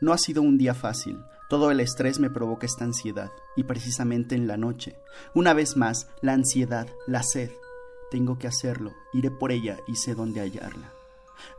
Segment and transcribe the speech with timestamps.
[0.00, 1.18] No ha sido un día fácil.
[1.48, 4.96] Todo el estrés me provoca esta ansiedad, y precisamente en la noche.
[5.34, 7.50] Una vez más, la ansiedad, la sed.
[8.10, 10.92] Tengo que hacerlo, iré por ella y sé dónde hallarla.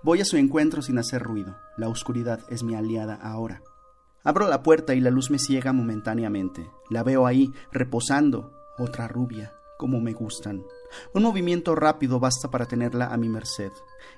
[0.04, 1.58] Voy a su encuentro sin hacer ruido.
[1.78, 3.62] La oscuridad es mi aliada ahora.
[4.24, 6.70] Abro la puerta y la luz me ciega momentáneamente.
[6.90, 10.64] La veo ahí, reposando, otra rubia, como me gustan.
[11.14, 13.72] Un movimiento rápido basta para tenerla a mi merced.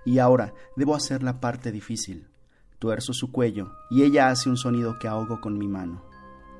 [0.06, 2.33] Y ahora debo hacer la parte difícil.
[2.84, 6.04] Tuerzo su cuello y ella hace un sonido que ahogo con mi mano.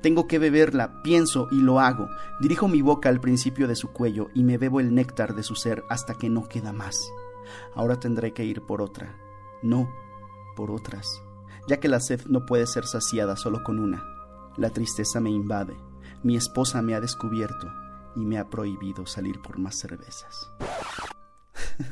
[0.00, 2.08] Tengo que beberla, pienso y lo hago.
[2.40, 5.54] Dirijo mi boca al principio de su cuello y me bebo el néctar de su
[5.54, 6.98] ser hasta que no queda más.
[7.74, 9.14] Ahora tendré que ir por otra.
[9.62, 9.90] No,
[10.56, 11.06] por otras
[11.66, 14.04] ya que la sed no puede ser saciada solo con una.
[14.56, 15.76] La tristeza me invade,
[16.22, 17.72] mi esposa me ha descubierto
[18.14, 20.50] y me ha prohibido salir por más cervezas.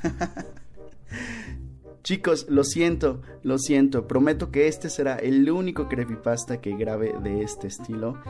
[2.03, 7.43] Chicos, lo siento, lo siento, prometo que este será el único creepypasta que grabe de
[7.43, 8.21] este estilo.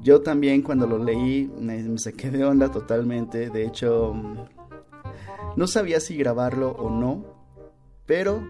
[0.00, 4.14] Yo también cuando lo leí me saqué de onda totalmente, de hecho
[5.56, 7.24] no sabía si grabarlo o no,
[8.06, 8.42] pero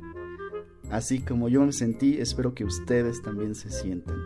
[0.91, 4.17] Así como yo me sentí, espero que ustedes también se sientan.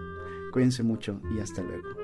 [0.50, 2.03] Cuídense mucho y hasta luego.